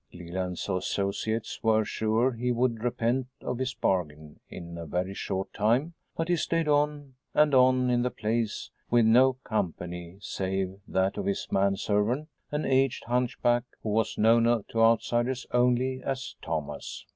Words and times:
Leland's 0.11 0.67
associates 0.67 1.61
were 1.61 1.85
sure 1.85 2.31
he 2.31 2.51
would 2.51 2.83
repent 2.83 3.27
of 3.41 3.59
his 3.59 3.75
bargain 3.75 4.39
in 4.49 4.75
a 4.75 4.87
very 4.87 5.13
short 5.13 5.53
time, 5.53 5.93
but 6.17 6.27
he 6.27 6.35
stayed 6.35 6.67
on 6.67 7.13
and 7.35 7.53
on 7.53 7.91
in 7.91 8.01
the 8.01 8.09
place, 8.09 8.71
with 8.89 9.05
no 9.05 9.33
company 9.43 10.17
save 10.19 10.79
that 10.87 11.17
of 11.17 11.27
his 11.27 11.47
man 11.51 11.75
servant, 11.75 12.29
an 12.51 12.65
aged 12.65 13.03
hunch 13.03 13.39
back 13.43 13.63
who 13.83 13.89
was 13.89 14.17
known 14.17 14.45
to 14.69 14.81
outsiders 14.81 15.45
only 15.51 16.01
as 16.03 16.35
Thomas. 16.41 17.05